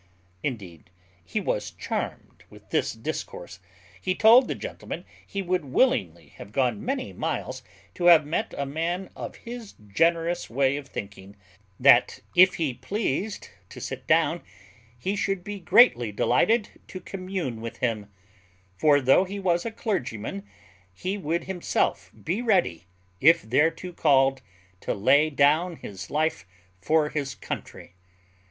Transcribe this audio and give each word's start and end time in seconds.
Indeed 0.41 0.89
he 1.23 1.39
was 1.39 1.69
charmed 1.69 2.43
with 2.49 2.71
this 2.71 2.93
discourse; 2.93 3.59
he 4.01 4.15
told 4.15 4.47
the 4.47 4.55
gentleman 4.55 5.05
he 5.27 5.43
would 5.43 5.63
willingly 5.65 6.29
have 6.37 6.51
gone 6.51 6.83
many 6.83 7.13
miles 7.13 7.61
to 7.93 8.05
have 8.05 8.25
met 8.25 8.55
a 8.57 8.65
man 8.65 9.11
of 9.15 9.35
his 9.35 9.73
generous 9.93 10.49
way 10.49 10.75
of 10.75 10.87
thinking; 10.87 11.35
that, 11.79 12.19
if 12.35 12.55
he 12.55 12.73
pleased 12.73 13.49
to 13.69 13.79
sit 13.79 14.07
down, 14.07 14.41
he 14.97 15.15
should 15.15 15.43
be 15.43 15.59
greatly 15.59 16.11
delighted 16.11 16.81
to 16.87 16.99
commune 16.99 17.61
with 17.61 17.77
him; 17.77 18.11
for, 18.79 19.01
though 19.01 19.23
he 19.23 19.37
was 19.37 19.67
a 19.67 19.71
clergyman, 19.71 20.43
he 20.95 21.15
would 21.15 21.43
himself 21.43 22.11
be 22.23 22.41
ready, 22.41 22.85
if 23.19 23.43
thereto 23.43 23.91
called, 23.91 24.41
to 24.79 24.95
lay 24.95 25.29
down 25.29 25.75
his 25.75 26.09
life 26.09 26.47
for 26.81 27.09
his 27.09 27.35
country. 27.35 27.93